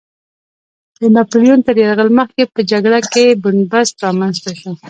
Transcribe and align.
د 0.99 1.01
ناپیلیون 1.15 1.59
تر 1.67 1.75
یرغل 1.83 2.09
مخکې 2.19 2.43
په 2.53 2.59
جګړه 2.71 2.99
کې 3.13 3.25
بن 3.43 3.57
بست 3.71 3.95
رامنځته 4.05 4.51
شو. 4.59 4.71